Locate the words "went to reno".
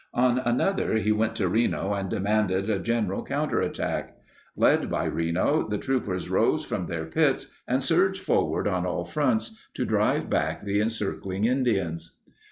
1.11-1.93